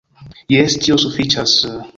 [0.55, 1.57] Jes, tio sufiĉas...